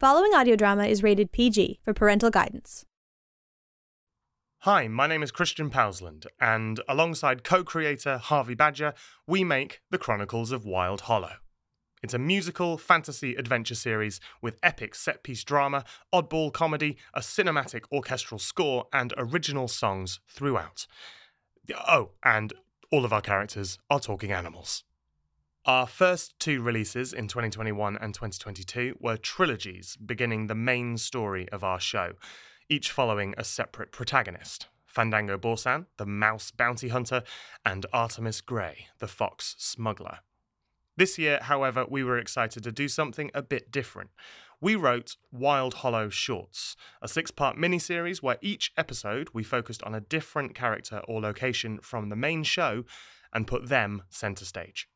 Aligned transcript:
Following 0.00 0.32
audio 0.32 0.56
drama 0.56 0.86
is 0.86 1.02
rated 1.02 1.30
PG 1.30 1.80
for 1.82 1.92
parental 1.92 2.30
guidance. 2.30 2.86
Hi, 4.60 4.88
my 4.88 5.06
name 5.06 5.22
is 5.22 5.30
Christian 5.30 5.68
Powlesland, 5.68 6.24
and 6.40 6.80
alongside 6.88 7.44
co 7.44 7.62
creator 7.64 8.16
Harvey 8.16 8.54
Badger, 8.54 8.94
we 9.26 9.44
make 9.44 9.82
The 9.90 9.98
Chronicles 9.98 10.52
of 10.52 10.64
Wild 10.64 11.02
Hollow. 11.02 11.34
It's 12.02 12.14
a 12.14 12.18
musical 12.18 12.78
fantasy 12.78 13.34
adventure 13.34 13.74
series 13.74 14.20
with 14.40 14.56
epic 14.62 14.94
set 14.94 15.22
piece 15.22 15.44
drama, 15.44 15.84
oddball 16.14 16.50
comedy, 16.50 16.96
a 17.12 17.20
cinematic 17.20 17.82
orchestral 17.92 18.38
score, 18.38 18.86
and 18.94 19.12
original 19.18 19.68
songs 19.68 20.18
throughout. 20.26 20.86
Oh, 21.86 22.12
and 22.24 22.54
all 22.90 23.04
of 23.04 23.12
our 23.12 23.20
characters 23.20 23.78
are 23.90 24.00
talking 24.00 24.32
animals. 24.32 24.82
Our 25.70 25.86
first 25.86 26.36
two 26.40 26.62
releases 26.62 27.12
in 27.12 27.28
2021 27.28 27.96
and 27.98 28.12
2022 28.12 28.96
were 28.98 29.16
trilogies 29.16 29.94
beginning 29.94 30.48
the 30.48 30.56
main 30.56 30.96
story 30.96 31.48
of 31.50 31.62
our 31.62 31.78
show, 31.78 32.14
each 32.68 32.90
following 32.90 33.36
a 33.38 33.44
separate 33.44 33.92
protagonist 33.92 34.66
Fandango 34.84 35.38
Boursin, 35.38 35.86
the 35.96 36.06
mouse 36.06 36.50
bounty 36.50 36.88
hunter, 36.88 37.22
and 37.64 37.86
Artemis 37.92 38.40
Gray, 38.40 38.88
the 38.98 39.06
fox 39.06 39.54
smuggler. 39.58 40.18
This 40.96 41.18
year, 41.18 41.38
however, 41.40 41.86
we 41.88 42.02
were 42.02 42.18
excited 42.18 42.64
to 42.64 42.72
do 42.72 42.88
something 42.88 43.30
a 43.32 43.40
bit 43.40 43.70
different. 43.70 44.10
We 44.60 44.74
wrote 44.74 45.14
Wild 45.30 45.74
Hollow 45.74 46.08
Shorts, 46.08 46.74
a 47.00 47.06
six 47.06 47.30
part 47.30 47.56
miniseries 47.56 48.24
where 48.24 48.38
each 48.42 48.72
episode 48.76 49.28
we 49.32 49.44
focused 49.44 49.84
on 49.84 49.94
a 49.94 50.00
different 50.00 50.52
character 50.52 51.00
or 51.06 51.20
location 51.20 51.78
from 51.80 52.08
the 52.08 52.16
main 52.16 52.42
show 52.42 52.82
and 53.32 53.46
put 53.46 53.68
them 53.68 54.02
centre 54.08 54.44
stage. 54.44 54.88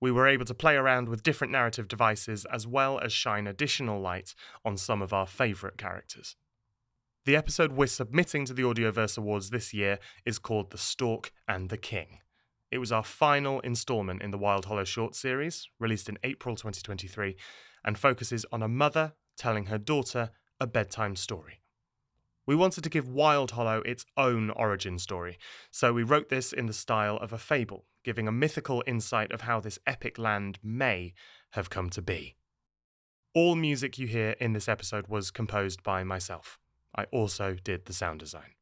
We 0.00 0.12
were 0.12 0.28
able 0.28 0.44
to 0.44 0.54
play 0.54 0.76
around 0.76 1.08
with 1.08 1.22
different 1.22 1.52
narrative 1.52 1.88
devices 1.88 2.44
as 2.52 2.66
well 2.66 3.00
as 3.00 3.12
shine 3.12 3.46
additional 3.46 4.00
light 4.00 4.34
on 4.64 4.76
some 4.76 5.02
of 5.02 5.12
our 5.12 5.26
favourite 5.26 5.76
characters. 5.76 6.36
The 7.24 7.36
episode 7.36 7.72
we're 7.72 7.88
submitting 7.88 8.44
to 8.46 8.54
the 8.54 8.64
Audio 8.64 8.90
Verse 8.90 9.18
Awards 9.18 9.50
this 9.50 9.74
year 9.74 9.98
is 10.24 10.38
called 10.38 10.70
The 10.70 10.78
Stork 10.78 11.32
and 11.46 11.68
the 11.68 11.76
King. 11.76 12.20
It 12.70 12.78
was 12.78 12.92
our 12.92 13.02
final 13.02 13.60
instalment 13.60 14.22
in 14.22 14.30
the 14.30 14.38
Wild 14.38 14.66
Hollow 14.66 14.84
short 14.84 15.14
series, 15.14 15.68
released 15.80 16.08
in 16.08 16.18
April 16.22 16.54
2023, 16.54 17.36
and 17.84 17.98
focuses 17.98 18.46
on 18.52 18.62
a 18.62 18.68
mother 18.68 19.14
telling 19.36 19.66
her 19.66 19.78
daughter 19.78 20.30
a 20.60 20.66
bedtime 20.66 21.16
story. 21.16 21.60
We 22.48 22.54
wanted 22.56 22.82
to 22.84 22.88
give 22.88 23.06
Wild 23.06 23.50
Hollow 23.50 23.82
its 23.82 24.06
own 24.16 24.48
origin 24.48 24.98
story, 24.98 25.36
so 25.70 25.92
we 25.92 26.02
wrote 26.02 26.30
this 26.30 26.50
in 26.50 26.64
the 26.64 26.72
style 26.72 27.18
of 27.18 27.30
a 27.30 27.36
fable, 27.36 27.84
giving 28.04 28.26
a 28.26 28.32
mythical 28.32 28.82
insight 28.86 29.32
of 29.32 29.42
how 29.42 29.60
this 29.60 29.78
epic 29.86 30.16
land 30.16 30.58
may 30.62 31.12
have 31.50 31.68
come 31.68 31.90
to 31.90 32.00
be. 32.00 32.36
All 33.34 33.54
music 33.54 33.98
you 33.98 34.06
hear 34.06 34.30
in 34.40 34.54
this 34.54 34.66
episode 34.66 35.08
was 35.08 35.30
composed 35.30 35.82
by 35.82 36.04
myself. 36.04 36.58
I 36.96 37.04
also 37.12 37.54
did 37.62 37.84
the 37.84 37.92
sound 37.92 38.20
design. 38.20 38.54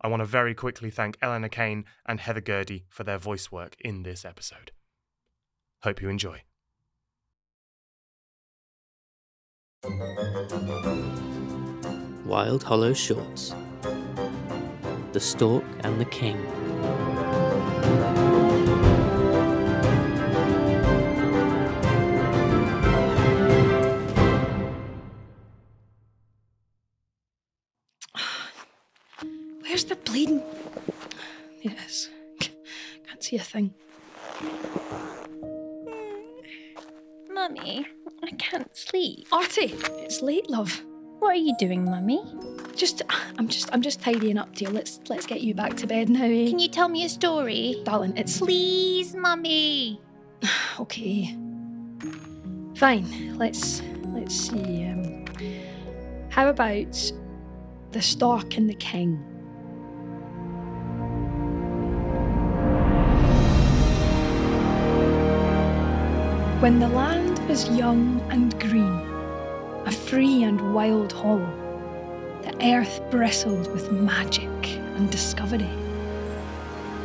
I 0.00 0.08
want 0.08 0.20
to 0.20 0.24
very 0.24 0.54
quickly 0.54 0.88
thank 0.88 1.18
Eleanor 1.20 1.50
Kane 1.50 1.84
and 2.06 2.20
Heather 2.20 2.40
Gourdie 2.40 2.86
for 2.88 3.04
their 3.04 3.18
voice 3.18 3.52
work 3.52 3.76
in 3.80 4.02
this 4.02 4.24
episode. 4.24 4.72
Hope 5.82 6.00
you 6.00 6.08
enjoy. 6.08 6.40
Wild 12.30 12.62
Hollow 12.62 12.92
Shorts 12.92 13.56
The 15.10 15.18
Stork 15.18 15.64
and 15.80 16.00
the 16.00 16.04
King. 16.04 16.36
Where's 29.62 29.82
the 29.86 29.96
bleeding? 29.96 30.40
Yes. 31.62 32.10
Can't 32.38 33.24
see 33.24 33.38
a 33.38 33.40
thing. 33.40 33.74
Mummy, 37.28 37.88
I 38.22 38.30
can't 38.38 38.76
sleep. 38.76 39.26
Artie, 39.32 39.74
it's 40.04 40.22
late, 40.22 40.48
love. 40.48 40.80
What 41.20 41.32
are 41.32 41.38
you 41.38 41.54
doing, 41.58 41.84
Mummy? 41.84 42.24
Just, 42.74 43.02
I'm 43.38 43.46
just, 43.46 43.68
I'm 43.74 43.82
just 43.82 44.00
tidying 44.00 44.38
up, 44.38 44.54
dear. 44.54 44.70
Let's, 44.70 45.00
let's 45.10 45.26
get 45.26 45.42
you 45.42 45.52
back 45.54 45.76
to 45.76 45.86
bed 45.86 46.08
now, 46.08 46.24
eh? 46.24 46.48
Can 46.48 46.58
you 46.58 46.68
tell 46.68 46.88
me 46.88 47.04
a 47.04 47.10
story? 47.10 47.82
darling? 47.84 48.16
It's 48.16 48.38
Please, 48.38 49.14
Mummy. 49.14 50.00
okay. 50.80 51.36
Fine. 52.74 53.36
Let's, 53.36 53.82
let's 54.06 54.34
see. 54.34 54.86
Um, 54.86 55.26
how 56.30 56.48
about 56.48 57.12
the 57.92 58.00
stork 58.00 58.56
and 58.56 58.68
the 58.68 58.74
king? 58.74 59.16
When 66.60 66.80
the 66.80 66.88
land 66.88 67.46
was 67.46 67.68
young 67.68 68.22
and 68.30 68.58
green, 68.58 69.09
a 69.90 69.92
free 69.92 70.44
and 70.44 70.72
wild 70.72 71.12
hollow, 71.12 71.52
the 72.44 72.76
earth 72.76 73.00
bristled 73.10 73.66
with 73.72 73.90
magic 73.90 74.48
and 74.94 75.10
discovery. 75.10 75.72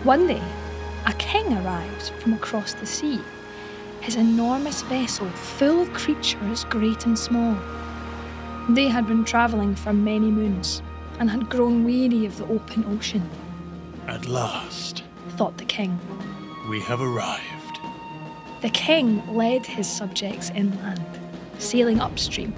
One 0.04 0.28
day, 0.28 0.44
a 1.08 1.14
king 1.14 1.52
arrived 1.58 2.12
from 2.20 2.34
across 2.34 2.76
the 2.76 2.86
sea, 2.86 3.20
his 4.02 4.16
enormous 4.18 4.84
vessel 4.84 5.28
full 5.30 5.82
of 5.82 5.92
creatures 5.94 6.64
great 6.66 7.08
and 7.08 7.18
small. 7.18 7.58
They 8.70 8.88
had 8.88 9.08
been 9.08 9.26
travelling 9.26 9.74
for 9.74 9.92
many 9.92 10.30
moons 10.30 10.84
and 11.20 11.28
had 11.28 11.50
grown 11.50 11.86
weary 11.86 12.28
of 12.28 12.38
the 12.38 12.46
open 12.46 12.86
ocean, 12.96 13.28
At 14.06 14.28
last, 14.28 15.04
thought 15.38 15.58
the 15.58 15.66
king. 15.66 16.00
we 16.70 16.82
have 16.82 17.02
arrived. 17.02 17.80
The 18.62 18.70
king 18.70 19.26
led 19.36 19.66
his 19.66 19.90
subjects 19.90 20.52
inland, 20.52 21.04
sailing 21.58 22.00
upstream. 22.00 22.54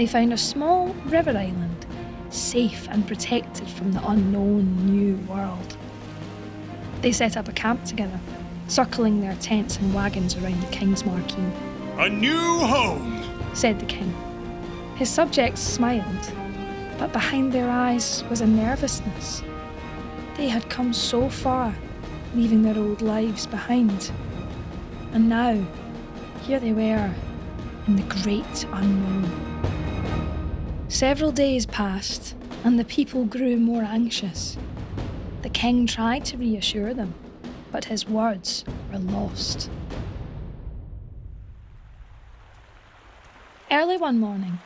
They 0.00 0.06
found 0.06 0.32
a 0.32 0.38
small 0.38 0.94
river 1.04 1.32
island, 1.32 1.84
safe 2.30 2.88
and 2.90 3.06
protected 3.06 3.68
from 3.68 3.92
the 3.92 4.02
unknown 4.08 4.86
new 4.86 5.16
world. 5.30 5.76
They 7.02 7.12
set 7.12 7.36
up 7.36 7.48
a 7.48 7.52
camp 7.52 7.84
together, 7.84 8.18
circling 8.66 9.20
their 9.20 9.34
tents 9.42 9.76
and 9.76 9.92
wagons 9.92 10.36
around 10.36 10.58
the 10.62 10.68
king's 10.68 11.04
marquee. 11.04 11.44
A 11.98 12.08
new 12.08 12.60
home! 12.60 13.22
Said 13.52 13.78
the 13.78 13.84
king. 13.84 14.14
His 14.96 15.10
subjects 15.10 15.60
smiled, 15.60 16.32
but 16.96 17.12
behind 17.12 17.52
their 17.52 17.68
eyes 17.68 18.24
was 18.30 18.40
a 18.40 18.46
nervousness. 18.46 19.42
They 20.38 20.48
had 20.48 20.70
come 20.70 20.94
so 20.94 21.28
far, 21.28 21.74
leaving 22.34 22.62
their 22.62 22.78
old 22.78 23.02
lives 23.02 23.46
behind. 23.46 24.10
And 25.12 25.28
now, 25.28 25.62
here 26.40 26.58
they 26.58 26.72
were, 26.72 27.14
in 27.86 27.96
the 27.96 28.14
great 28.22 28.64
unknown. 28.72 29.50
Several 30.90 31.30
days 31.30 31.66
passed, 31.66 32.34
and 32.64 32.76
the 32.76 32.84
people 32.84 33.24
grew 33.24 33.56
more 33.56 33.82
anxious. 33.82 34.58
The 35.42 35.48
king 35.48 35.86
tried 35.86 36.24
to 36.26 36.36
reassure 36.36 36.92
them, 36.94 37.14
but 37.70 37.84
his 37.84 38.08
words 38.08 38.64
were 38.92 38.98
lost. 38.98 39.70
Early 43.70 43.96
one 43.98 44.18
morning, 44.18 44.58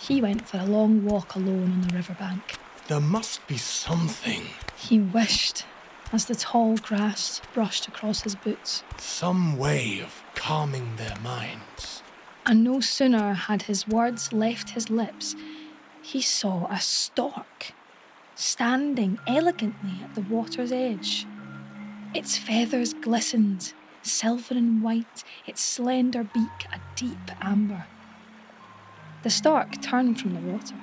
he 0.00 0.22
went 0.22 0.48
for 0.48 0.58
a 0.58 0.64
long 0.64 1.04
walk 1.04 1.34
alone 1.34 1.72
on 1.72 1.80
the 1.82 1.96
riverbank. 1.96 2.58
There 2.86 3.00
must 3.00 3.44
be 3.48 3.56
something, 3.56 4.42
He 4.76 5.00
wished 5.00 5.64
as 6.12 6.26
the 6.26 6.34
tall 6.36 6.76
grass 6.76 7.40
brushed 7.54 7.88
across 7.88 8.22
his 8.22 8.36
boots. 8.36 8.84
some 8.98 9.58
way 9.58 10.00
of 10.00 10.22
calming 10.36 10.94
their 10.96 11.16
minds. 11.24 12.02
And 12.46 12.62
no 12.62 12.80
sooner 12.80 13.34
had 13.34 13.62
his 13.62 13.88
words 13.88 14.32
left 14.32 14.70
his 14.70 14.88
lips, 14.90 15.34
he 16.02 16.20
saw 16.20 16.66
a 16.66 16.80
stork 16.80 17.72
standing 18.34 19.18
elegantly 19.26 20.02
at 20.02 20.14
the 20.14 20.20
water's 20.22 20.72
edge. 20.72 21.26
Its 22.14 22.36
feathers 22.36 22.92
glistened, 22.92 23.72
silver 24.02 24.54
and 24.54 24.82
white, 24.82 25.24
its 25.46 25.62
slender 25.62 26.24
beak 26.24 26.66
a 26.72 26.80
deep 26.96 27.30
amber. 27.40 27.86
The 29.22 29.30
stork 29.30 29.80
turned 29.80 30.20
from 30.20 30.34
the 30.34 30.40
water. 30.40 30.74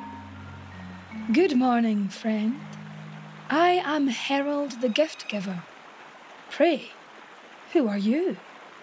Good 1.33 1.56
morning, 1.56 2.07
friend. 2.07 2.60
I 3.50 3.81
am 3.83 4.07
Herald 4.07 4.80
the 4.81 4.89
Gift 4.89 5.27
Giver. 5.27 5.63
Pray, 6.50 6.92
who 7.74 7.88
are 7.88 7.98
you? 7.98 8.38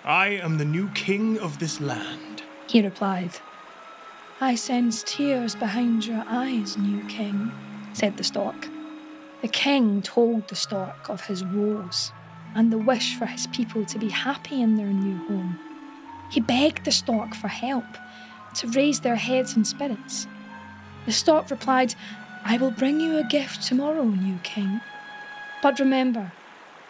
I 0.04 0.28
am 0.28 0.58
the 0.58 0.64
new 0.64 0.88
king 0.90 1.38
of 1.38 1.58
this 1.58 1.80
land. 1.80 2.42
He 2.68 2.82
replied. 2.82 3.40
I 4.38 4.54
sense 4.54 5.02
tears 5.02 5.54
behind 5.54 6.04
your 6.04 6.22
eyes, 6.26 6.76
new 6.76 7.02
king, 7.04 7.50
said 7.94 8.18
the 8.18 8.24
stork. 8.24 8.68
The 9.40 9.48
king 9.48 10.02
told 10.02 10.48
the 10.48 10.54
stork 10.54 11.08
of 11.08 11.24
his 11.24 11.42
woes 11.42 12.12
and 12.54 12.70
the 12.70 12.76
wish 12.76 13.16
for 13.16 13.24
his 13.24 13.46
people 13.46 13.86
to 13.86 13.98
be 13.98 14.10
happy 14.10 14.60
in 14.60 14.76
their 14.76 14.92
new 14.92 15.16
home. 15.26 15.58
He 16.30 16.40
begged 16.40 16.84
the 16.84 16.92
stork 16.92 17.34
for 17.34 17.48
help, 17.48 17.86
to 18.56 18.68
raise 18.68 19.00
their 19.00 19.16
heads 19.16 19.56
and 19.56 19.66
spirits. 19.66 20.26
The 21.06 21.12
stork 21.12 21.50
replied, 21.50 21.94
I 22.44 22.58
will 22.58 22.70
bring 22.70 23.00
you 23.00 23.16
a 23.16 23.24
gift 23.24 23.62
tomorrow, 23.62 24.04
new 24.04 24.38
king. 24.42 24.82
But 25.62 25.78
remember, 25.78 26.32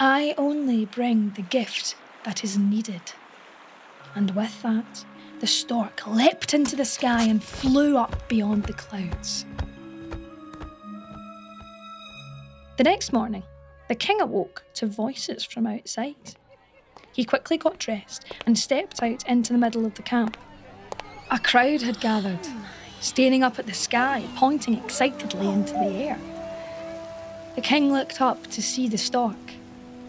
I 0.00 0.34
only 0.36 0.84
bring 0.84 1.30
the 1.30 1.42
gift 1.42 1.94
that 2.24 2.42
is 2.42 2.58
needed. 2.58 3.12
And 4.16 4.32
with 4.32 4.62
that, 4.62 5.04
the 5.40 5.46
stork 5.46 6.06
leapt 6.06 6.54
into 6.54 6.76
the 6.76 6.84
sky 6.84 7.22
and 7.22 7.42
flew 7.42 7.96
up 7.96 8.28
beyond 8.28 8.64
the 8.64 8.72
clouds. 8.72 9.44
The 12.76 12.84
next 12.84 13.12
morning, 13.12 13.42
the 13.88 13.94
king 13.94 14.20
awoke 14.20 14.64
to 14.74 14.86
voices 14.86 15.44
from 15.44 15.66
outside. 15.66 16.36
He 17.12 17.24
quickly 17.24 17.56
got 17.56 17.78
dressed 17.78 18.24
and 18.46 18.58
stepped 18.58 19.02
out 19.02 19.26
into 19.26 19.52
the 19.52 19.58
middle 19.58 19.86
of 19.86 19.94
the 19.94 20.02
camp. 20.02 20.36
A 21.30 21.38
crowd 21.38 21.82
had 21.82 22.00
gathered, 22.00 22.46
staring 23.00 23.42
up 23.42 23.58
at 23.58 23.66
the 23.66 23.74
sky, 23.74 24.24
pointing 24.36 24.74
excitedly 24.74 25.48
into 25.48 25.72
the 25.72 25.90
air. 25.92 26.18
The 27.54 27.62
king 27.62 27.90
looked 27.90 28.20
up 28.20 28.46
to 28.48 28.62
see 28.62 28.88
the 28.88 28.98
stork 28.98 29.36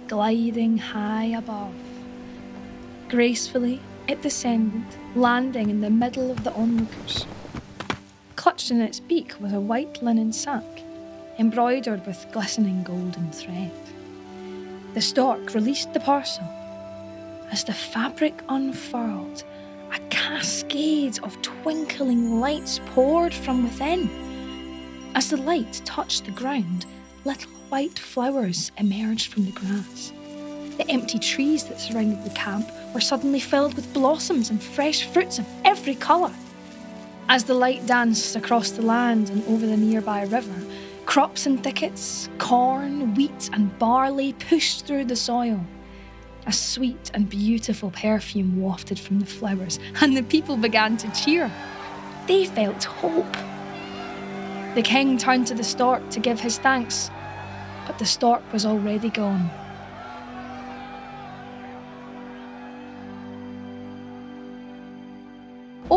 gliding 0.08 0.78
high 0.78 1.26
above. 1.26 1.74
Gracefully, 3.10 3.80
it 4.08 4.22
descended, 4.22 4.86
landing 5.16 5.70
in 5.70 5.82
the 5.82 5.90
middle 5.90 6.32
of 6.32 6.44
the 6.44 6.54
onlookers. 6.54 7.26
Clutched 8.36 8.72
in 8.72 8.82
its 8.82 9.00
beak 9.00 9.34
was 9.40 9.54
a 9.54 9.60
white 9.60 10.02
linen 10.02 10.32
sack, 10.32 10.64
embroidered 11.38 12.06
with 12.06 12.26
glistening 12.32 12.84
golden 12.84 13.30
thread. 13.32 13.72
The 14.94 15.02
stork 15.02 15.54
released 15.54 15.94
the 15.94 16.00
parcel. 16.00 16.46
As 17.52 17.64
the 17.64 17.74
fabric 17.74 18.42
unfurled, 18.50 19.44
a 19.94 20.00
cascade 20.10 21.20
of 21.24 21.42
twinkling 21.42 22.40
lights 22.40 22.80
poured 22.88 23.34
from 23.34 23.64
within. 23.64 24.10
As 25.16 25.30
the 25.30 25.38
light 25.38 25.82
touched 25.86 26.26
the 26.26 26.32
ground, 26.32 26.86
little 27.26 27.52
white 27.70 28.00
flowers 28.00 28.72
emerged 28.78 29.34
from 29.34 29.46
the 29.46 29.52
grass. 29.52 30.14
The 30.78 30.90
empty 30.90 31.20
trees 31.20 31.66
that 31.66 31.80
surrounded 31.80 32.24
the 32.24 32.36
camp 32.36 32.70
were 32.94 33.02
suddenly 33.02 33.40
filled 33.40 33.76
with 33.76 33.94
blossoms 33.94 34.50
and 34.50 34.62
fresh 34.62 35.06
fruits 35.06 35.40
of 35.40 35.46
every 35.66 35.96
colour. 35.96 36.34
As 37.30 37.44
the 37.44 37.54
light 37.54 37.86
danced 37.86 38.36
across 38.36 38.72
the 38.72 38.82
land 38.82 39.30
and 39.30 39.46
over 39.48 39.66
the 39.66 39.78
nearby 39.78 40.24
river, 40.24 40.62
crops 41.06 41.46
and 41.46 41.64
thickets, 41.64 42.30
corn, 42.38 43.14
wheat, 43.16 43.50
and 43.54 43.78
barley 43.80 44.34
pushed 44.34 44.86
through 44.86 45.06
the 45.06 45.16
soil. 45.16 45.60
A 46.46 46.54
sweet 46.54 47.12
and 47.14 47.30
beautiful 47.30 47.92
perfume 47.92 48.62
wafted 48.62 48.98
from 48.98 49.20
the 49.20 49.26
flowers, 49.26 49.80
and 50.02 50.16
the 50.16 50.24
people 50.24 50.56
began 50.56 50.96
to 50.98 51.12
cheer. 51.12 51.52
They 52.28 52.46
felt 52.46 52.84
hope. 52.84 53.34
The 54.76 54.82
king 54.82 55.18
turned 55.18 55.48
to 55.48 55.54
the 55.54 55.64
stork 55.64 56.10
to 56.12 56.20
give 56.20 56.40
his 56.40 56.58
thanks, 56.58 57.10
but 57.86 58.00
the 58.00 58.06
stork 58.06 58.44
was 58.54 58.66
already 58.66 59.10
gone. 59.10 59.50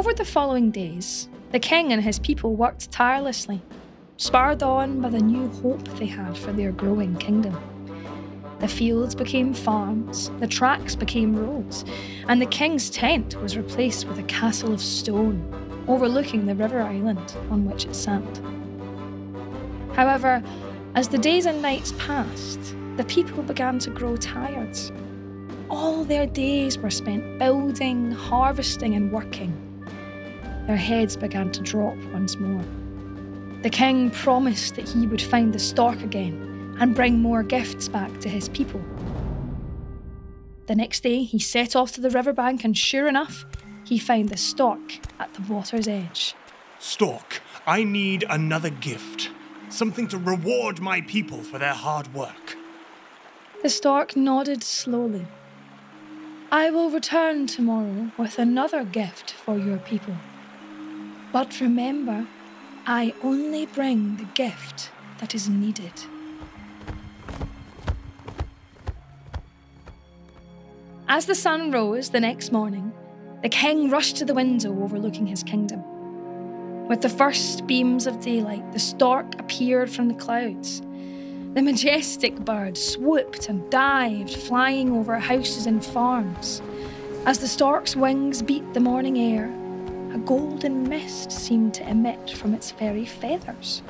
Over 0.00 0.14
the 0.14 0.24
following 0.24 0.70
days, 0.70 1.28
the 1.52 1.58
king 1.58 1.92
and 1.92 2.02
his 2.02 2.18
people 2.18 2.54
worked 2.54 2.90
tirelessly, 2.90 3.60
spurred 4.16 4.62
on 4.62 5.02
by 5.02 5.10
the 5.10 5.18
new 5.20 5.48
hope 5.60 5.86
they 5.98 6.06
had 6.06 6.38
for 6.38 6.52
their 6.52 6.72
growing 6.72 7.16
kingdom. 7.16 7.54
The 8.60 8.68
fields 8.68 9.14
became 9.14 9.52
farms, 9.52 10.30
the 10.40 10.46
tracks 10.46 10.94
became 10.94 11.36
roads, 11.36 11.84
and 12.28 12.40
the 12.40 12.46
king's 12.46 12.88
tent 12.88 13.38
was 13.42 13.58
replaced 13.58 14.06
with 14.06 14.18
a 14.18 14.22
castle 14.22 14.72
of 14.72 14.80
stone 14.80 15.84
overlooking 15.86 16.46
the 16.46 16.54
river 16.54 16.80
island 16.80 17.36
on 17.50 17.66
which 17.66 17.84
it 17.84 17.94
sat. 17.94 18.40
However, 19.92 20.42
as 20.94 21.08
the 21.08 21.18
days 21.18 21.44
and 21.44 21.60
nights 21.60 21.92
passed, 21.98 22.74
the 22.96 23.04
people 23.04 23.42
began 23.42 23.78
to 23.80 23.90
grow 23.90 24.16
tired. 24.16 24.78
All 25.68 26.04
their 26.04 26.24
days 26.24 26.78
were 26.78 26.88
spent 26.88 27.38
building, 27.38 28.12
harvesting, 28.12 28.94
and 28.94 29.12
working. 29.12 29.66
Their 30.70 30.76
heads 30.76 31.16
began 31.16 31.50
to 31.50 31.62
drop 31.62 31.96
once 32.12 32.36
more. 32.38 32.64
The 33.62 33.70
king 33.70 34.08
promised 34.12 34.76
that 34.76 34.88
he 34.88 35.04
would 35.04 35.20
find 35.20 35.52
the 35.52 35.58
stork 35.58 36.00
again 36.00 36.76
and 36.78 36.94
bring 36.94 37.18
more 37.18 37.42
gifts 37.42 37.88
back 37.88 38.20
to 38.20 38.28
his 38.28 38.48
people. 38.50 38.80
The 40.68 40.76
next 40.76 41.02
day, 41.02 41.24
he 41.24 41.40
set 41.40 41.74
off 41.74 41.90
to 41.94 42.00
the 42.00 42.08
riverbank, 42.08 42.62
and 42.62 42.78
sure 42.78 43.08
enough, 43.08 43.46
he 43.84 43.98
found 43.98 44.28
the 44.28 44.36
stork 44.36 45.00
at 45.18 45.34
the 45.34 45.42
water's 45.52 45.88
edge. 45.88 46.36
Stork, 46.78 47.42
I 47.66 47.82
need 47.82 48.24
another 48.30 48.70
gift. 48.70 49.28
Something 49.70 50.06
to 50.06 50.18
reward 50.18 50.80
my 50.80 51.00
people 51.00 51.42
for 51.42 51.58
their 51.58 51.74
hard 51.74 52.14
work. 52.14 52.56
The 53.64 53.70
stork 53.70 54.14
nodded 54.14 54.62
slowly. 54.62 55.26
I 56.52 56.70
will 56.70 56.90
return 56.90 57.48
tomorrow 57.48 58.12
with 58.16 58.38
another 58.38 58.84
gift 58.84 59.32
for 59.32 59.58
your 59.58 59.78
people. 59.78 60.14
But 61.32 61.60
remember, 61.60 62.26
I 62.86 63.14
only 63.22 63.66
bring 63.66 64.16
the 64.16 64.24
gift 64.34 64.90
that 65.18 65.34
is 65.34 65.48
needed. 65.48 65.92
As 71.08 71.26
the 71.26 71.34
sun 71.34 71.70
rose 71.70 72.10
the 72.10 72.20
next 72.20 72.50
morning, 72.50 72.92
the 73.42 73.48
king 73.48 73.90
rushed 73.90 74.16
to 74.16 74.24
the 74.24 74.34
window 74.34 74.70
overlooking 74.82 75.26
his 75.26 75.42
kingdom. 75.42 75.82
With 76.88 77.00
the 77.02 77.08
first 77.08 77.66
beams 77.66 78.06
of 78.06 78.20
daylight, 78.20 78.72
the 78.72 78.78
stork 78.78 79.38
appeared 79.38 79.90
from 79.90 80.08
the 80.08 80.14
clouds. 80.14 80.80
The 81.54 81.62
majestic 81.62 82.36
bird 82.44 82.76
swooped 82.76 83.48
and 83.48 83.68
dived, 83.70 84.34
flying 84.34 84.92
over 84.92 85.18
houses 85.18 85.66
and 85.66 85.84
farms. 85.84 86.60
As 87.26 87.38
the 87.38 87.48
stork's 87.48 87.94
wings 87.94 88.42
beat 88.42 88.74
the 88.74 88.80
morning 88.80 89.18
air, 89.18 89.52
a 90.12 90.18
golden 90.18 90.88
mist 90.88 91.30
seemed 91.30 91.72
to 91.74 91.88
emit 91.88 92.30
from 92.30 92.52
its 92.52 92.72
very 92.72 93.04
feathers. 93.06 93.82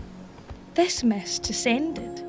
This 0.74 1.02
mist 1.02 1.44
descended, 1.44 2.24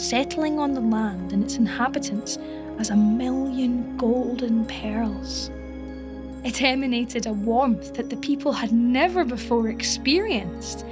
settling 0.00 0.58
on 0.58 0.72
the 0.72 0.80
land 0.80 1.32
and 1.32 1.44
its 1.44 1.56
inhabitants 1.56 2.38
as 2.78 2.90
a 2.90 2.96
million 2.96 3.96
golden 3.96 4.64
pearls. 4.64 5.50
It 6.42 6.62
emanated 6.62 7.26
a 7.26 7.32
warmth 7.32 7.94
that 7.94 8.10
the 8.10 8.16
people 8.16 8.52
had 8.52 8.72
never 8.72 9.24
before 9.24 9.68
experienced. 9.68 10.84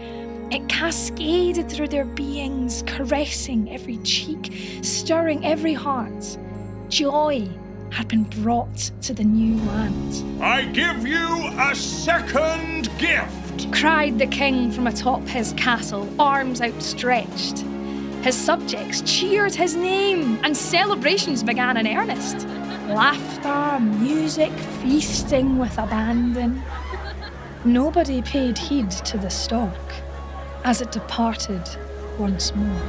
It 0.51 0.69
cascaded 0.69 1.71
through 1.71 1.89
their 1.89 2.05
beings, 2.05 2.85
caressing 2.87 3.73
every 3.73 3.97
cheek, 3.99 4.53
stirring 4.83 5.45
every 5.45 5.75
heart. 5.75 6.39
Joy 6.89 7.49
had 7.93 8.09
been 8.09 8.25
brought 8.25 8.91
to 9.03 9.13
the 9.13 9.23
new 9.23 9.57
land. 9.65 10.43
I 10.43 10.65
give 10.65 11.07
you 11.07 11.51
a 11.59 11.75
second 11.75 12.91
gift! 12.99 13.71
cried 13.71 14.19
the 14.19 14.27
king 14.27 14.73
from 14.73 14.87
atop 14.87 15.27
his 15.29 15.53
castle, 15.53 16.09
arms 16.19 16.61
outstretched. 16.61 17.59
His 18.23 18.35
subjects 18.35 19.03
cheered 19.03 19.55
his 19.55 19.77
name, 19.77 20.39
and 20.43 20.57
celebrations 20.57 21.43
began 21.43 21.77
in 21.77 21.87
earnest. 21.87 22.47
Laughter, 22.89 23.81
music, 23.81 24.53
feasting 24.81 25.59
with 25.59 25.77
abandon. 25.79 26.63
Nobody 27.65 28.23
paid 28.23 28.57
heed 28.59 28.91
to 28.91 29.19
the 29.19 29.31
stork 29.31 29.93
as 30.65 30.81
it 30.81 30.93
departed 30.93 31.63
once 32.19 32.55
more. 32.55 32.83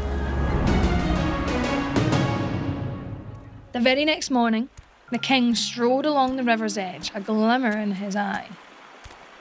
The 3.71 3.79
very 3.79 4.05
next 4.05 4.29
morning, 4.29 4.69
the 5.13 5.19
king 5.19 5.53
strode 5.53 6.05
along 6.05 6.35
the 6.35 6.43
river's 6.43 6.77
edge, 6.77 7.11
a 7.13 7.21
glimmer 7.21 7.77
in 7.77 7.91
his 7.91 8.15
eye. 8.15 8.49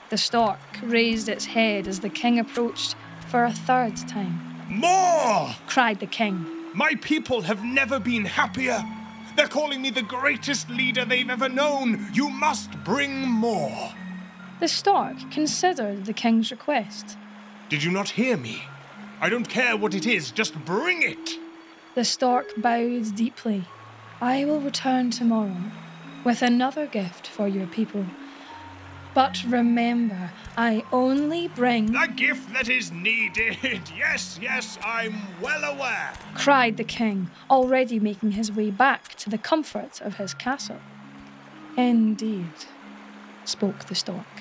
The 0.09 0.17
stork 0.17 0.59
raised 0.83 1.27
its 1.27 1.45
head 1.45 1.87
as 1.87 2.01
the 2.01 2.09
king 2.09 2.37
approached 2.37 2.95
for 3.27 3.43
a 3.43 3.51
third 3.51 3.97
time. 3.97 4.39
More! 4.69 5.49
Cried 5.67 5.99
the 5.99 6.05
king. 6.05 6.45
My 6.75 6.95
people 7.01 7.41
have 7.41 7.63
never 7.63 7.99
been 7.99 8.25
happier. 8.25 8.83
They're 9.35 9.47
calling 9.47 9.81
me 9.81 9.89
the 9.89 10.03
greatest 10.03 10.69
leader 10.69 11.05
they've 11.05 11.29
ever 11.29 11.49
known. 11.49 12.07
You 12.13 12.29
must 12.29 12.71
bring 12.83 13.21
more. 13.21 13.93
The 14.59 14.67
stork 14.67 15.31
considered 15.31 16.05
the 16.05 16.13
king's 16.13 16.51
request. 16.51 17.17
Did 17.69 17.83
you 17.83 17.91
not 17.91 18.09
hear 18.09 18.37
me? 18.37 18.63
I 19.19 19.29
don't 19.29 19.49
care 19.49 19.75
what 19.75 19.95
it 19.95 20.05
is, 20.05 20.31
just 20.31 20.53
bring 20.65 21.01
it. 21.01 21.39
The 21.95 22.05
stork 22.05 22.53
bowed 22.57 23.15
deeply. 23.15 23.65
I 24.23 24.45
will 24.45 24.61
return 24.61 25.11
tomorrow 25.11 25.63
with 26.23 26.41
another 26.41 26.87
gift 26.87 27.27
for 27.27 27.45
your 27.45 27.67
people. 27.67 28.05
But 29.13 29.43
remember, 29.45 30.31
I 30.55 30.81
only 30.93 31.49
bring. 31.49 31.87
The 31.87 32.07
gift 32.15 32.53
that 32.53 32.69
is 32.69 32.89
needed. 32.89 33.57
Yes, 33.97 34.39
yes, 34.41 34.79
I'm 34.81 35.15
well 35.41 35.65
aware. 35.65 36.13
cried 36.35 36.77
the 36.77 36.85
king, 36.85 37.31
already 37.49 37.99
making 37.99 38.31
his 38.31 38.49
way 38.49 38.71
back 38.71 39.13
to 39.15 39.29
the 39.29 39.37
comfort 39.37 39.99
of 39.99 40.15
his 40.15 40.33
castle. 40.33 40.79
Indeed, 41.75 42.55
spoke 43.43 43.87
the 43.87 43.95
stork. 43.95 44.33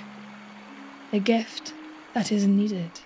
the 1.10 1.18
gift 1.18 1.74
that 2.14 2.30
is 2.30 2.46
needed. 2.46 3.00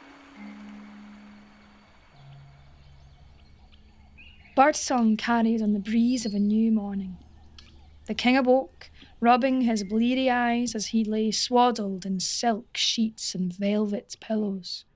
Birdsong 4.57 5.19
carried 5.19 5.61
on 5.61 5.75
the 5.75 5.79
breeze 5.79 6.25
of 6.25 6.33
a 6.33 6.39
new 6.39 6.73
morning. 6.73 7.19
The 8.07 8.15
king 8.15 8.39
awoke, 8.39 8.91
rubbing 9.21 9.61
his 9.61 9.85
bleary 9.85 10.31
eyes 10.31 10.75
as 10.75 10.87
he 10.87 11.05
lay 11.05 11.31
swaddled 11.31 12.07
in 12.07 12.21
silk 12.21 12.75
sheets 12.75 13.35
and 13.35 13.53
velvet 13.53 14.17
pillows. 14.19 14.87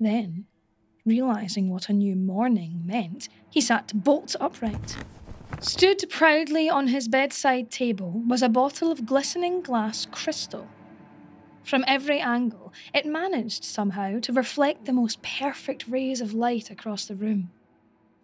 Then, 0.00 0.46
realizing 1.04 1.68
what 1.68 1.90
a 1.90 1.92
new 1.92 2.16
morning 2.16 2.80
meant, 2.86 3.28
he 3.50 3.60
sat 3.60 3.92
bolt 3.94 4.36
upright. 4.40 4.96
Stood 5.60 6.08
proudly 6.08 6.70
on 6.70 6.88
his 6.88 7.08
bedside 7.08 7.70
table 7.70 8.22
was 8.26 8.40
a 8.40 8.48
bottle 8.48 8.90
of 8.90 9.04
glistening 9.04 9.60
glass 9.60 10.06
crystal. 10.10 10.66
From 11.62 11.84
every 11.86 12.20
angle, 12.20 12.72
it 12.94 13.04
managed 13.04 13.64
somehow 13.64 14.18
to 14.20 14.32
reflect 14.32 14.86
the 14.86 14.94
most 14.94 15.20
perfect 15.20 15.86
rays 15.88 16.22
of 16.22 16.32
light 16.32 16.70
across 16.70 17.04
the 17.04 17.14
room. 17.14 17.50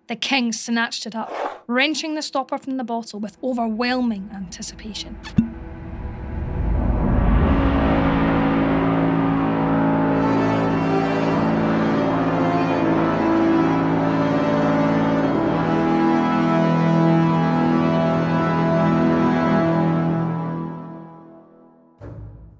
The 0.08 0.16
king 0.16 0.54
snatched 0.54 1.04
it 1.04 1.14
up, 1.14 1.30
wrenching 1.66 2.14
the 2.14 2.22
stopper 2.22 2.56
from 2.56 2.78
the 2.78 2.84
bottle 2.84 3.20
with 3.20 3.36
overwhelming 3.44 4.30
anticipation. 4.34 5.18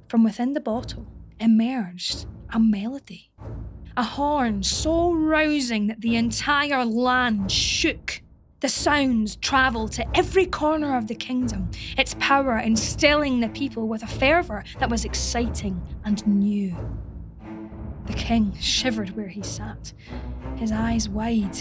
From 0.06 0.22
within 0.22 0.52
the 0.52 0.60
bottle 0.60 1.06
emerged 1.40 2.26
a 2.50 2.60
melody 2.60 3.30
a 3.98 4.02
horn 4.04 4.62
so 4.62 5.12
rousing 5.12 5.88
that 5.88 6.00
the 6.02 6.14
entire 6.14 6.84
land 6.84 7.50
shook. 7.50 8.22
The 8.60 8.68
sounds 8.68 9.34
travelled 9.34 9.90
to 9.92 10.16
every 10.16 10.46
corner 10.46 10.96
of 10.96 11.08
the 11.08 11.16
kingdom, 11.16 11.68
its 11.96 12.14
power 12.20 12.58
instilling 12.58 13.40
the 13.40 13.48
people 13.48 13.88
with 13.88 14.04
a 14.04 14.06
fervour 14.06 14.62
that 14.78 14.88
was 14.88 15.04
exciting 15.04 15.82
and 16.04 16.24
new. 16.28 16.76
The 18.06 18.12
king 18.12 18.54
shivered 18.60 19.16
where 19.16 19.26
he 19.26 19.42
sat, 19.42 19.92
his 20.54 20.70
eyes 20.70 21.08
wide. 21.08 21.58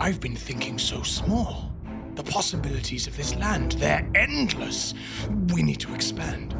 I've 0.00 0.18
been 0.18 0.34
thinking 0.34 0.78
so 0.78 1.02
small. 1.02 1.74
The 2.14 2.24
possibilities 2.24 3.06
of 3.06 3.18
this 3.18 3.36
land, 3.36 3.72
they're 3.72 4.08
endless. 4.14 4.94
We 5.52 5.62
need 5.62 5.80
to 5.80 5.94
expand. 5.94 6.55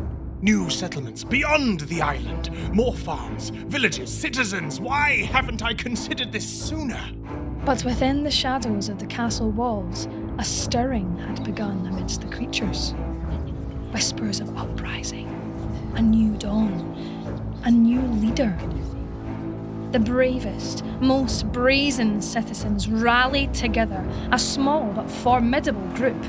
New 0.46 0.70
settlements 0.70 1.24
beyond 1.24 1.80
the 1.80 2.00
island, 2.00 2.52
more 2.72 2.94
farms, 2.94 3.48
villages, 3.50 4.08
citizens. 4.08 4.78
Why 4.78 5.24
haven't 5.24 5.60
I 5.60 5.74
considered 5.74 6.30
this 6.30 6.48
sooner? 6.48 7.04
But 7.64 7.84
within 7.84 8.22
the 8.22 8.30
shadows 8.30 8.88
of 8.88 9.00
the 9.00 9.06
castle 9.06 9.50
walls, 9.50 10.06
a 10.38 10.44
stirring 10.44 11.18
had 11.18 11.42
begun 11.42 11.84
amidst 11.88 12.20
the 12.20 12.28
creatures. 12.28 12.92
Whispers 13.90 14.38
of 14.38 14.56
uprising, 14.56 15.26
a 15.96 16.00
new 16.00 16.36
dawn, 16.36 16.94
a 17.64 17.70
new 17.72 18.02
leader. 18.02 18.56
The 19.90 19.98
bravest, 19.98 20.84
most 21.00 21.50
brazen 21.50 22.22
citizens 22.22 22.88
rallied 22.88 23.52
together, 23.52 24.06
a 24.30 24.38
small 24.38 24.92
but 24.92 25.10
formidable 25.10 25.88
group 25.96 26.24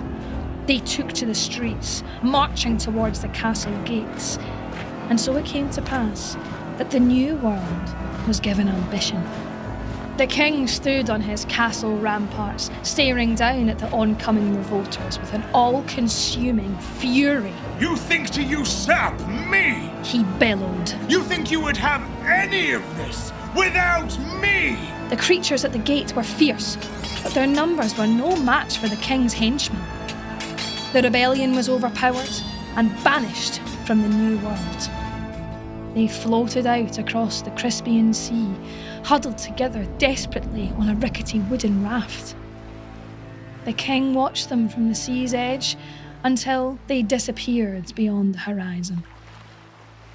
they 0.67 0.79
took 0.79 1.13
to 1.13 1.25
the 1.25 1.33
streets, 1.33 2.03
marching 2.21 2.77
towards 2.77 3.21
the 3.21 3.29
castle 3.29 3.75
gates. 3.83 4.37
And 5.09 5.19
so 5.19 5.35
it 5.37 5.45
came 5.45 5.69
to 5.71 5.81
pass 5.81 6.35
that 6.77 6.91
the 6.91 6.99
new 6.99 7.37
world 7.37 8.27
was 8.27 8.41
given 8.41 8.67
ambition. 8.67 9.23
The 10.17 10.27
king 10.27 10.67
stood 10.67 11.09
on 11.09 11.21
his 11.21 11.45
castle 11.45 11.95
ramparts, 11.97 12.69
staring 12.83 13.35
down 13.35 13.69
at 13.69 13.79
the 13.79 13.89
oncoming 13.91 14.57
revolters 14.57 15.19
with 15.19 15.33
an 15.33 15.43
all 15.53 15.83
consuming 15.83 16.75
fury. 16.79 17.53
You 17.79 17.95
think 17.95 18.31
to 18.31 18.43
usurp 18.43 19.19
me? 19.47 19.89
He 20.03 20.23
bellowed. 20.39 20.93
You 21.07 21.21
think 21.23 21.49
you 21.51 21.61
would 21.61 21.77
have 21.77 22.01
any 22.25 22.71
of 22.71 22.83
this 22.97 23.31
without 23.55 24.17
me? 24.41 24.77
The 25.09 25.17
creatures 25.17 25.63
at 25.63 25.71
the 25.71 25.77
gate 25.77 26.15
were 26.15 26.23
fierce, 26.23 26.77
but 27.23 27.33
their 27.33 27.47
numbers 27.47 27.97
were 27.97 28.07
no 28.07 28.35
match 28.35 28.79
for 28.79 28.89
the 28.89 28.97
king's 28.97 29.33
henchmen. 29.33 29.81
The 30.97 31.03
rebellion 31.03 31.55
was 31.55 31.69
overpowered 31.69 32.41
and 32.75 32.89
banished 33.03 33.59
from 33.85 34.01
the 34.01 34.09
New 34.09 34.39
World. 34.39 34.89
They 35.93 36.07
floated 36.07 36.65
out 36.65 36.97
across 36.97 37.43
the 37.43 37.51
Crispian 37.51 38.15
Sea, 38.15 38.49
huddled 39.03 39.37
together 39.37 39.85
desperately 39.99 40.73
on 40.75 40.89
a 40.89 40.95
rickety 40.95 41.37
wooden 41.37 41.83
raft. 41.83 42.33
The 43.65 43.73
king 43.73 44.15
watched 44.15 44.49
them 44.49 44.69
from 44.69 44.89
the 44.89 44.95
sea's 44.95 45.35
edge 45.35 45.77
until 46.23 46.79
they 46.87 47.03
disappeared 47.03 47.93
beyond 47.93 48.33
the 48.33 48.39
horizon. 48.39 49.03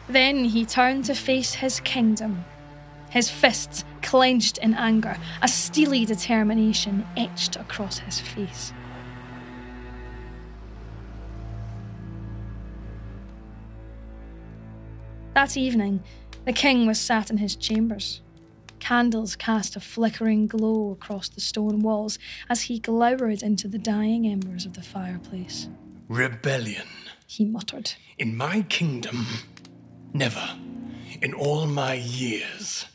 Then 0.09 0.47
he 0.47 0.67
turned 0.67 1.05
to 1.05 1.15
face 1.15 1.55
his 1.55 1.79
kingdom, 1.79 2.45
his 3.09 3.31
fists 3.31 3.85
clenched 4.03 4.59
in 4.59 4.75
anger, 4.75 5.17
a 5.43 5.47
steely 5.47 6.05
determination 6.05 7.07
etched 7.17 7.55
across 7.55 7.99
his 7.99 8.19
face. 8.19 8.73
That 15.43 15.57
evening, 15.57 16.05
the 16.45 16.53
king 16.53 16.87
was 16.87 17.01
sat 17.01 17.29
in 17.29 17.39
his 17.39 17.57
chambers. 17.57 18.21
Candles 18.79 19.35
cast 19.35 19.75
a 19.75 19.81
flickering 19.81 20.47
glow 20.47 20.93
across 20.93 21.29
the 21.29 21.41
stone 21.41 21.81
walls 21.81 22.17
as 22.49 22.63
he 22.63 22.79
glowered 22.79 23.43
into 23.43 23.67
the 23.67 23.77
dying 23.77 24.25
embers 24.25 24.67
of 24.67 24.75
the 24.75 24.83
fireplace. 24.83 25.69
Rebellion. 26.07 26.87
He 27.27 27.45
muttered. 27.45 27.93
In 28.19 28.37
my 28.37 28.63
kingdom, 28.69 29.27
never. 30.13 30.49
In 31.21 31.35
all 31.35 31.67
my 31.67 31.95
years. 31.95 32.87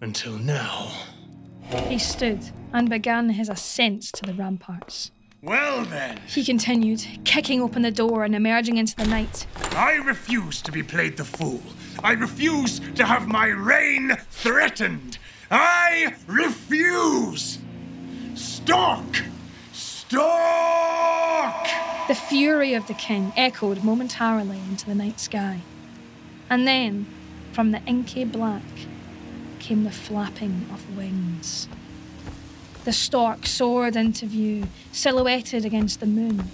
Until 0.00 0.38
now. 0.38 0.90
He 1.86 2.00
stood 2.00 2.50
and 2.72 2.90
began 2.90 3.30
his 3.30 3.48
ascent 3.48 4.02
to 4.14 4.22
the 4.22 4.34
ramparts. 4.34 5.12
Well 5.40 5.84
then, 5.84 6.18
He 6.26 6.44
continued, 6.44 7.06
kicking 7.24 7.62
open 7.62 7.82
the 7.82 7.92
door 7.92 8.24
and 8.24 8.34
emerging 8.34 8.76
into 8.76 8.96
the 8.96 9.06
night. 9.06 9.46
I 9.70 9.94
refuse 9.94 10.60
to 10.62 10.72
be 10.72 10.82
played 10.82 11.16
the 11.16 11.24
fool. 11.24 11.62
I 12.02 12.12
refuse 12.12 12.80
to 12.96 13.04
have 13.04 13.28
my 13.28 13.46
reign 13.46 14.16
threatened. 14.30 15.18
I 15.48 16.14
refuse. 16.26 17.58
Stork! 18.34 19.22
Stork! 19.72 20.18
The 22.08 22.16
fury 22.16 22.74
of 22.74 22.88
the 22.88 22.94
king 22.94 23.32
echoed 23.36 23.84
momentarily 23.84 24.58
into 24.68 24.86
the 24.86 24.94
night 24.94 25.20
sky. 25.20 25.60
And 26.50 26.66
then, 26.66 27.06
from 27.52 27.70
the 27.70 27.82
inky 27.84 28.24
black, 28.24 28.62
came 29.60 29.84
the 29.84 29.92
flapping 29.92 30.66
of 30.72 30.96
wings. 30.96 31.68
The 32.88 32.94
stork 32.94 33.44
soared 33.44 33.96
into 33.96 34.24
view, 34.24 34.66
silhouetted 34.92 35.66
against 35.66 36.00
the 36.00 36.06
moon. 36.06 36.48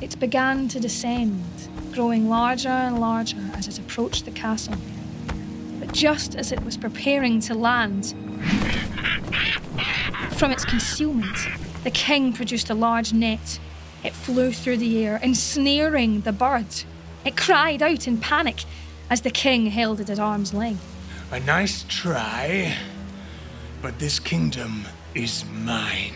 It 0.00 0.18
began 0.18 0.68
to 0.68 0.80
descend, 0.80 1.44
growing 1.92 2.30
larger 2.30 2.70
and 2.70 2.98
larger 2.98 3.36
as 3.52 3.68
it 3.68 3.78
approached 3.78 4.24
the 4.24 4.30
castle. 4.30 4.76
But 5.80 5.92
just 5.92 6.34
as 6.34 6.50
it 6.50 6.64
was 6.64 6.78
preparing 6.78 7.40
to 7.40 7.54
land, 7.54 8.14
from 10.38 10.50
its 10.50 10.64
concealment, 10.64 11.36
the 11.84 11.90
king 11.90 12.32
produced 12.32 12.70
a 12.70 12.74
large 12.74 13.12
net. 13.12 13.60
It 14.02 14.14
flew 14.14 14.50
through 14.50 14.78
the 14.78 15.04
air, 15.04 15.20
ensnaring 15.22 16.22
the 16.22 16.32
bird. 16.32 16.84
It 17.26 17.36
cried 17.36 17.82
out 17.82 18.08
in 18.08 18.16
panic 18.16 18.64
as 19.10 19.20
the 19.20 19.30
king 19.30 19.66
held 19.66 20.00
it 20.00 20.08
at 20.08 20.18
arm's 20.18 20.54
length. 20.54 20.86
A 21.30 21.40
nice 21.40 21.84
try, 21.86 22.78
but 23.82 23.98
this 23.98 24.18
kingdom 24.18 24.86
is 25.18 25.44
mine. 25.64 26.14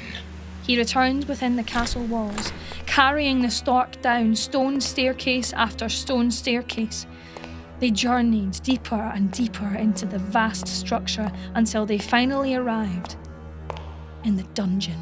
He 0.63 0.79
returned 0.79 1.25
within 1.25 1.57
the 1.57 1.65
castle 1.65 2.05
walls, 2.05 2.53
carrying 2.87 3.43
the 3.43 3.51
stork 3.51 4.01
down 4.01 4.37
stone 4.37 4.81
staircase 4.81 5.53
after 5.55 5.89
stone 5.89 6.31
staircase. 6.31 7.07
They 7.81 7.91
journeyed 7.91 8.63
deeper 8.63 9.11
and 9.15 9.33
deeper 9.33 9.75
into 9.75 10.07
the 10.07 10.21
vast 10.21 10.69
structure 10.69 11.33
until 11.55 11.85
they 11.85 11.99
finally 11.99 12.55
arrived 12.55 13.17
in 14.23 14.37
the 14.37 14.45
dungeon. 14.55 14.99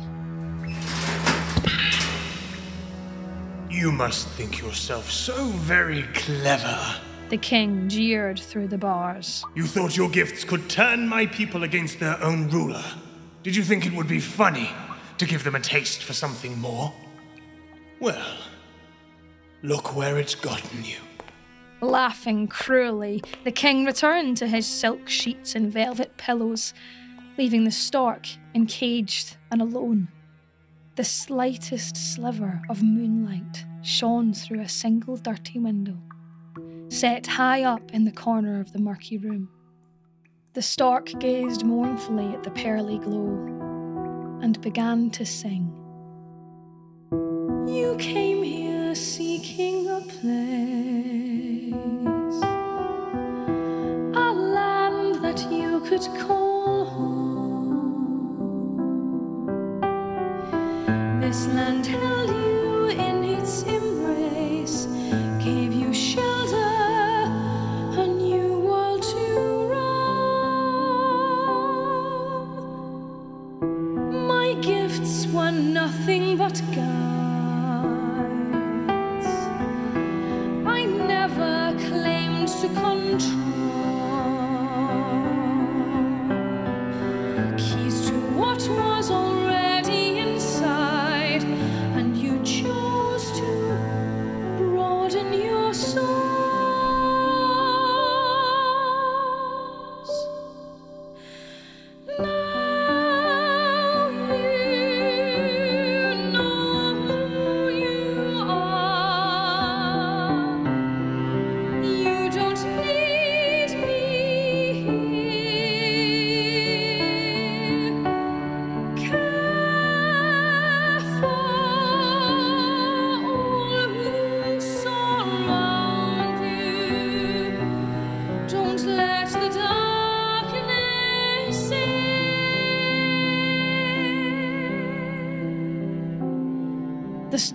You 3.69 3.93
must 3.93 4.29
think 4.29 4.61
yourself 4.61 5.11
so 5.11 5.45
very 5.45 6.05
clever. 6.15 6.97
The 7.29 7.37
king 7.37 7.87
jeered 7.89 8.39
through 8.39 8.69
the 8.69 8.79
bars. 8.79 9.45
You 9.55 9.67
thought 9.67 9.97
your 9.97 10.09
gifts 10.09 10.43
could 10.43 10.71
turn 10.71 11.07
my 11.07 11.27
people 11.27 11.65
against 11.65 12.01
their 12.01 12.21
own 12.23 12.49
ruler. 12.49 12.83
Did 13.43 13.57
you 13.57 13.63
think 13.63 13.87
it 13.87 13.95
would 13.95 14.09
be 14.09 14.21
funny 14.21 14.71
to 15.17 15.25
give 15.25 15.45
them 15.45 15.55
a 15.55 15.61
taste 15.61 16.03
for 16.03 16.13
something 16.13 16.59
more? 16.59 16.93
Well, 17.99 18.37
look 19.63 19.97
where 19.97 20.19
it's 20.19 20.35
gotten 20.35 20.85
you. 20.85 20.99
Laughing 21.81 22.47
cruelly, 22.47 23.23
the 23.45 23.53
king 23.53 23.87
returned 23.87 24.37
to 24.39 24.47
his 24.47 24.67
silk 24.67 25.09
sheets 25.09 25.55
and 25.55 25.73
velvet 25.73 26.19
pillows, 26.19 26.75
leaving 27.39 27.65
the 27.65 27.71
stork 27.71 28.27
encaged 28.55 29.39
and 29.51 29.63
alone. 29.63 30.09
The 30.97 31.05
slightest 31.05 31.97
sliver 31.97 32.61
of 32.69 32.83
moonlight 32.83 33.65
shone 33.83 34.35
through 34.35 34.61
a 34.61 34.69
single 34.69 35.17
dirty 35.17 35.59
window, 35.59 35.97
set 36.89 37.27
high 37.27 37.63
up 37.63 37.91
in 37.93 38.05
the 38.05 38.13
corner 38.13 38.61
of 38.61 38.75
the 38.75 38.79
murky 38.81 39.17
room. 39.17 39.49
The 40.53 40.63
stork 40.63 41.13
gazed 41.21 41.65
mournfully 41.65 42.35
at 42.35 42.43
the 42.43 42.51
pearly 42.51 42.99
glow 42.99 44.41
and 44.43 44.61
began 44.61 45.09
to 45.11 45.25
sing. 45.25 45.73
You 47.69 47.95
came 48.01 48.43
here 48.43 48.97
seeking 48.97 49.87
a 49.87 50.01
place, 50.01 51.73
a 54.17 54.33
land 54.33 55.23
that 55.23 55.49
you 55.53 55.83
could 55.83 56.03
call 56.19 56.85
home. 56.85 58.11
This 61.21 61.47
land 61.47 61.87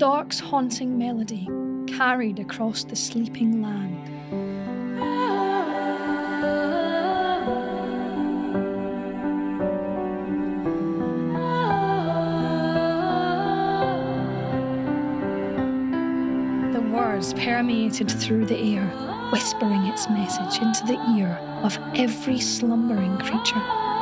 stork's 0.05 0.39
haunting 0.39 0.99
melody 0.99 1.49
carried 1.87 2.37
across 2.37 2.83
the 2.83 2.95
sleeping 2.95 3.63
land. 3.63 4.05
The 16.71 16.81
words 16.81 17.33
permeated 17.33 18.11
through 18.11 18.45
the 18.45 18.59
air, 18.59 18.85
whispering 19.31 19.87
its 19.87 20.07
message 20.07 20.61
into 20.61 20.85
the 20.85 21.03
ear 21.17 21.35
of 21.63 21.79
every 21.95 22.39
slumbering 22.39 23.17
creature. 23.17 23.94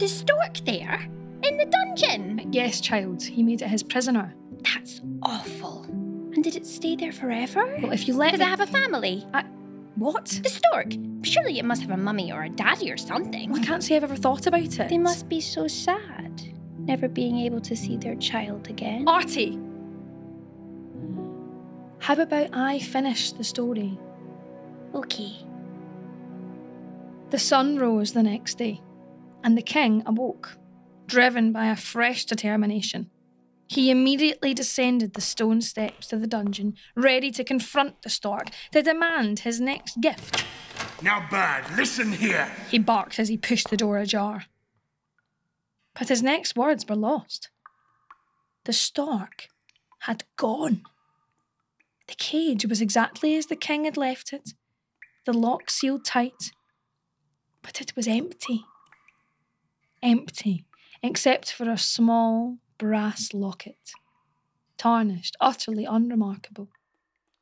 The 0.00 0.08
stork 0.08 0.56
there 0.64 1.08
in 1.44 1.56
the 1.56 1.66
dungeon. 1.66 2.48
Yes, 2.52 2.80
child, 2.80 3.22
he 3.22 3.42
made 3.42 3.62
it 3.62 3.68
his 3.68 3.82
prisoner. 3.82 4.34
That's 4.62 5.00
awful. 5.22 5.84
And 6.34 6.42
did 6.44 6.56
it 6.56 6.66
stay 6.66 6.96
there 6.96 7.12
forever? 7.12 7.78
Well, 7.82 7.92
if 7.92 8.08
you 8.08 8.14
let 8.14 8.32
Does 8.32 8.40
me- 8.40 8.46
it 8.46 8.48
have 8.48 8.60
a 8.60 8.66
family? 8.66 9.24
What? 9.96 10.26
The 10.42 10.48
stork. 10.48 10.92
Surely 11.22 11.58
it 11.58 11.64
must 11.64 11.82
have 11.82 11.90
a 11.90 11.96
mummy 11.96 12.32
or 12.32 12.42
a 12.44 12.48
daddy 12.48 12.90
or 12.90 12.96
something. 12.96 13.50
Well, 13.50 13.60
I 13.60 13.64
can't 13.64 13.82
say 13.84 13.96
I've 13.96 14.04
ever 14.04 14.16
thought 14.16 14.46
about 14.46 14.62
it. 14.78 14.88
They 14.88 14.98
must 14.98 15.28
be 15.28 15.40
so 15.40 15.66
sad, 15.68 16.42
never 16.78 17.06
being 17.08 17.38
able 17.38 17.60
to 17.60 17.76
see 17.76 17.96
their 17.96 18.14
child 18.16 18.68
again. 18.68 19.06
Artie! 19.06 19.58
How 21.98 22.14
about 22.14 22.48
I 22.54 22.78
finish 22.78 23.32
the 23.32 23.44
story? 23.44 23.98
Okay. 24.94 25.32
The 27.30 27.38
sun 27.38 27.76
rose 27.78 28.12
the 28.12 28.22
next 28.22 28.56
day, 28.56 28.80
and 29.42 29.56
the 29.56 29.62
king 29.62 30.02
awoke, 30.06 30.58
driven 31.06 31.52
by 31.52 31.66
a 31.66 31.76
fresh 31.76 32.24
determination. 32.24 33.10
He 33.66 33.90
immediately 33.90 34.52
descended 34.52 35.14
the 35.14 35.20
stone 35.20 35.60
steps 35.60 36.08
to 36.08 36.16
the 36.16 36.26
dungeon, 36.26 36.74
ready 36.96 37.30
to 37.30 37.44
confront 37.44 38.02
the 38.02 38.10
stork, 38.10 38.48
to 38.72 38.82
demand 38.82 39.40
his 39.40 39.60
next 39.60 40.00
gift. 40.00 40.44
Now, 41.02 41.26
Bird, 41.30 41.64
listen 41.76 42.12
here. 42.12 42.50
He 42.68 42.78
barked 42.78 43.18
as 43.18 43.28
he 43.28 43.36
pushed 43.36 43.70
the 43.70 43.76
door 43.76 43.98
ajar. 43.98 44.44
But 45.98 46.08
his 46.08 46.22
next 46.22 46.56
words 46.56 46.84
were 46.88 46.96
lost. 46.96 47.50
The 48.64 48.72
stork 48.72 49.48
had 50.00 50.24
gone. 50.36 50.82
The 52.08 52.14
cage 52.16 52.66
was 52.66 52.80
exactly 52.80 53.36
as 53.36 53.46
the 53.46 53.56
king 53.56 53.84
had 53.84 53.96
left 53.96 54.32
it, 54.32 54.54
the 55.26 55.32
lock 55.32 55.70
sealed 55.70 56.04
tight, 56.04 56.50
but 57.62 57.80
it 57.80 57.94
was 57.94 58.08
empty. 58.08 58.64
Empty, 60.02 60.64
except 61.02 61.52
for 61.52 61.68
a 61.68 61.76
small 61.76 62.56
brass 62.78 63.34
locket, 63.34 63.92
tarnished, 64.78 65.36
utterly 65.40 65.84
unremarkable. 65.84 66.68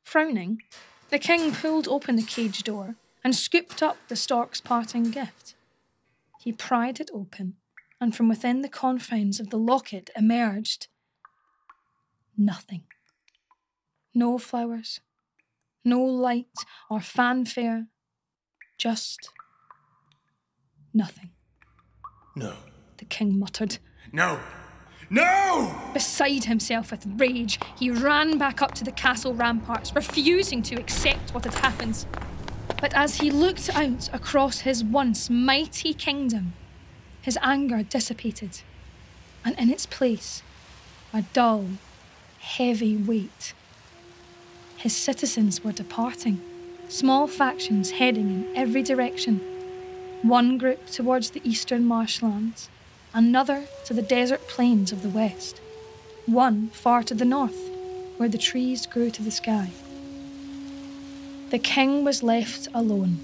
Frowning, 0.03 0.61
the 1.09 1.19
king 1.19 1.53
pulled 1.53 1.87
open 1.87 2.17
the 2.17 2.23
cage 2.23 2.63
door 2.63 2.95
and 3.23 3.35
scooped 3.35 3.81
up 3.81 3.97
the 4.07 4.15
stork's 4.15 4.59
parting 4.59 5.11
gift. 5.11 5.55
He 6.41 6.51
pried 6.51 6.99
it 6.99 7.09
open, 7.13 7.55
and 8.01 8.15
from 8.15 8.27
within 8.27 8.61
the 8.61 8.69
confines 8.69 9.39
of 9.39 9.49
the 9.49 9.57
locket 9.57 10.09
emerged 10.15 10.87
nothing. 12.37 12.83
No 14.13 14.37
flowers, 14.37 15.01
no 15.85 16.01
light 16.01 16.65
or 16.89 17.01
fanfare, 17.01 17.87
just 18.77 19.29
nothing. 20.93 21.31
No. 22.39 22.53
The 22.97 23.05
king 23.05 23.37
muttered. 23.37 23.79
No. 24.13 24.39
No! 25.09 25.75
Beside 25.93 26.45
himself 26.45 26.91
with 26.91 27.05
rage, 27.17 27.59
he 27.77 27.91
ran 27.91 28.37
back 28.37 28.61
up 28.61 28.73
to 28.75 28.85
the 28.85 28.93
castle 28.93 29.33
ramparts, 29.33 29.93
refusing 29.93 30.61
to 30.63 30.75
accept 30.75 31.33
what 31.33 31.43
had 31.43 31.55
happened. 31.55 32.05
But 32.79 32.93
as 32.93 33.15
he 33.17 33.29
looked 33.29 33.69
out 33.75 34.09
across 34.13 34.61
his 34.61 34.85
once 34.85 35.29
mighty 35.29 35.93
kingdom, 35.93 36.53
his 37.21 37.37
anger 37.41 37.83
dissipated, 37.83 38.61
and 39.43 39.59
in 39.59 39.69
its 39.69 39.85
place, 39.85 40.41
a 41.13 41.23
dull, 41.33 41.65
heavy 42.39 42.95
weight. 42.95 43.53
His 44.77 44.95
citizens 44.95 45.61
were 45.61 45.73
departing, 45.73 46.39
small 46.87 47.27
factions 47.27 47.91
heading 47.91 48.29
in 48.29 48.55
every 48.55 48.83
direction. 48.83 49.41
One 50.21 50.57
group 50.57 50.85
towards 50.87 51.31
the 51.31 51.41
eastern 51.43 51.85
marshlands, 51.85 52.69
another 53.13 53.65
to 53.85 53.93
the 53.93 54.01
desert 54.01 54.47
plains 54.49 54.91
of 54.91 55.01
the 55.01 55.09
west, 55.09 55.61
one 56.25 56.67
far 56.69 57.03
to 57.03 57.15
the 57.15 57.23
north, 57.23 57.57
where 58.17 58.27
the 58.27 58.37
trees 58.37 58.85
grew 58.85 59.11
to 59.11 59.23
the 59.23 59.31
sky. 59.31 59.71
The 61.51 61.57
king 61.57 62.03
was 62.03 62.21
left 62.21 62.67
alone, 62.73 63.17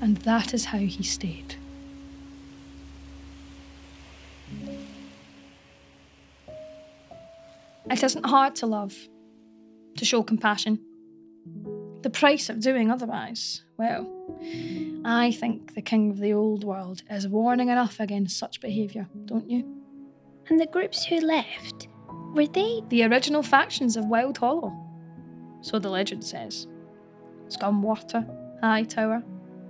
and 0.00 0.18
that 0.18 0.52
is 0.52 0.66
how 0.66 0.78
he 0.78 1.02
stayed. 1.02 1.56
It 7.90 8.02
isn't 8.02 8.26
hard 8.26 8.56
to 8.56 8.66
love, 8.66 8.94
to 9.96 10.04
show 10.04 10.22
compassion. 10.22 10.80
The 12.02 12.10
price 12.10 12.48
of 12.48 12.60
doing 12.60 12.90
otherwise, 12.90 13.62
well, 13.78 14.10
I 15.04 15.30
think 15.30 15.74
the 15.74 15.82
king 15.82 16.10
of 16.10 16.18
the 16.18 16.32
old 16.32 16.64
world 16.64 17.02
is 17.08 17.28
warning 17.28 17.68
enough 17.68 18.00
against 18.00 18.38
such 18.38 18.60
behaviour, 18.60 19.08
don't 19.24 19.48
you? 19.48 19.64
And 20.48 20.58
the 20.58 20.66
groups 20.66 21.04
who 21.04 21.20
left, 21.20 21.86
were 22.34 22.46
they? 22.46 22.82
The 22.88 23.04
original 23.04 23.44
factions 23.44 23.96
of 23.96 24.06
Wild 24.06 24.38
Hollow. 24.38 24.72
So 25.60 25.78
the 25.78 25.90
legend 25.90 26.24
says. 26.24 26.66
Scumwater, 27.48 28.26
Hightower, 28.60 29.22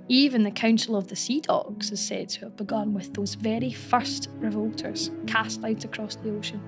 even 0.08 0.42
the 0.42 0.50
Council 0.50 0.96
of 0.96 1.08
the 1.08 1.16
Sea 1.16 1.40
Dogs 1.40 1.90
is 1.90 2.00
said 2.00 2.28
to 2.30 2.40
have 2.40 2.56
begun 2.56 2.94
with 2.94 3.12
those 3.14 3.34
very 3.34 3.72
first 3.72 4.28
revolters 4.36 5.10
cast 5.26 5.62
out 5.64 5.84
across 5.84 6.16
the 6.16 6.34
ocean. 6.36 6.62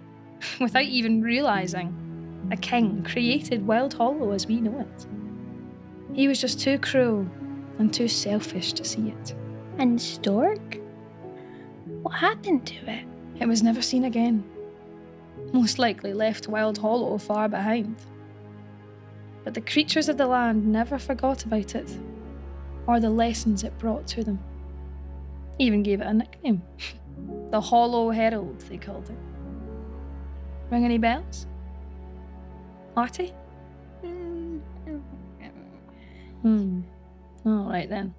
Without 0.60 0.84
even 0.84 1.22
realising, 1.22 1.94
a 2.50 2.56
king 2.56 3.02
created 3.02 3.66
Wild 3.66 3.94
Hollow 3.94 4.32
as 4.32 4.46
we 4.46 4.60
know 4.60 4.80
it. 4.80 5.06
He 6.12 6.28
was 6.28 6.40
just 6.40 6.60
too 6.60 6.78
cruel 6.78 7.26
and 7.78 7.92
too 7.92 8.08
selfish 8.08 8.72
to 8.74 8.84
see 8.84 9.08
it. 9.08 9.34
And 9.78 10.00
Stork? 10.00 10.78
What 12.02 12.12
happened 12.12 12.66
to 12.66 12.90
it? 12.90 13.04
It 13.40 13.48
was 13.48 13.62
never 13.62 13.82
seen 13.82 14.04
again. 14.04 14.44
Most 15.52 15.78
likely 15.78 16.12
left 16.12 16.48
Wild 16.48 16.78
Hollow 16.78 17.16
far 17.18 17.48
behind. 17.48 17.96
But 19.44 19.54
the 19.54 19.60
creatures 19.60 20.08
of 20.08 20.18
the 20.18 20.26
land 20.26 20.66
never 20.66 20.98
forgot 20.98 21.44
about 21.44 21.74
it, 21.74 21.90
or 22.86 23.00
the 23.00 23.10
lessons 23.10 23.64
it 23.64 23.78
brought 23.78 24.06
to 24.08 24.22
them. 24.22 24.38
Even 25.58 25.82
gave 25.82 26.00
it 26.00 26.06
a 26.06 26.12
nickname 26.12 26.62
the 27.50 27.60
Hollow 27.60 28.10
Herald, 28.10 28.60
they 28.60 28.76
called 28.76 29.08
it. 29.10 29.16
Ring 30.70 30.84
any 30.84 30.98
bells? 30.98 31.46
Marty? 32.96 33.32
Hmm. 36.42 36.80
All 37.44 37.70
right 37.70 37.88
then. 37.88 38.14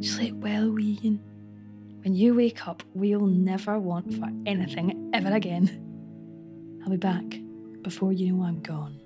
Sleep 0.00 0.34
well, 0.36 0.70
Wigan. 0.70 1.20
When 2.02 2.14
you 2.14 2.34
wake 2.34 2.68
up, 2.68 2.82
we'll 2.94 3.26
never 3.26 3.78
want 3.78 4.14
for 4.14 4.28
anything 4.46 5.10
ever 5.12 5.32
again. 5.34 5.82
I'll 6.84 6.90
be 6.90 6.96
back 6.96 7.24
before 7.82 8.12
you 8.12 8.32
know 8.32 8.44
I'm 8.44 8.60
gone. 8.60 9.00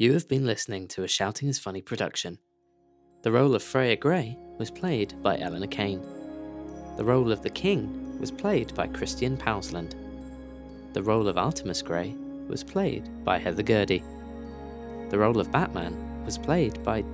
You 0.00 0.14
have 0.14 0.26
been 0.28 0.46
listening 0.46 0.88
to 0.88 1.02
a 1.02 1.08
Shouting 1.08 1.50
is 1.50 1.58
Funny 1.58 1.82
production. 1.82 2.38
The 3.20 3.30
role 3.30 3.54
of 3.54 3.62
Freya 3.62 3.96
Grey 3.96 4.38
was 4.58 4.70
played 4.70 5.22
by 5.22 5.38
Eleanor 5.38 5.66
Kane. 5.66 6.00
The 6.96 7.04
role 7.04 7.30
of 7.30 7.42
the 7.42 7.50
King 7.50 8.18
was 8.18 8.30
played 8.30 8.74
by 8.74 8.86
Christian 8.86 9.36
Powlesland. 9.36 9.94
The 10.94 11.02
role 11.02 11.28
of 11.28 11.36
Artemis 11.36 11.82
Gray 11.82 12.14
was 12.48 12.64
played 12.64 13.10
by 13.26 13.38
Heather 13.38 13.62
Gourdie. 13.62 14.02
The 15.10 15.18
role 15.18 15.38
of 15.38 15.52
Batman 15.52 16.24
was 16.24 16.38
played 16.38 16.82
by, 16.82 17.04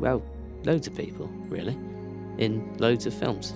well, 0.00 0.20
loads 0.64 0.88
of 0.88 0.96
people, 0.96 1.28
really, 1.46 1.78
in 2.38 2.76
loads 2.78 3.06
of 3.06 3.14
films. 3.14 3.54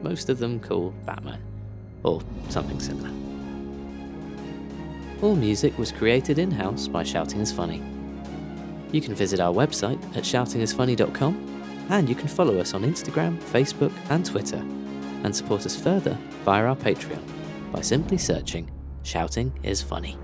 Most 0.00 0.28
of 0.28 0.38
them 0.38 0.60
called 0.60 0.94
Batman, 1.04 1.42
or 2.04 2.22
something 2.50 2.78
similar. 2.78 3.10
All 5.22 5.34
music 5.34 5.76
was 5.76 5.90
created 5.90 6.38
in 6.38 6.52
house 6.52 6.86
by 6.86 7.02
Shouting 7.02 7.40
is 7.40 7.50
Funny. 7.50 7.95
You 8.92 9.00
can 9.00 9.14
visit 9.14 9.40
our 9.40 9.52
website 9.52 10.02
at 10.16 10.24
shoutingisfunny.com 10.24 11.86
and 11.90 12.08
you 12.08 12.14
can 12.14 12.28
follow 12.28 12.58
us 12.58 12.74
on 12.74 12.82
Instagram, 12.82 13.38
Facebook, 13.38 13.92
and 14.10 14.24
Twitter, 14.24 14.58
and 15.24 15.34
support 15.34 15.66
us 15.66 15.76
further 15.76 16.16
via 16.44 16.64
our 16.64 16.76
Patreon 16.76 17.22
by 17.72 17.80
simply 17.80 18.18
searching 18.18 18.70
Shouting 19.02 19.52
is 19.62 19.82
Funny. 19.82 20.18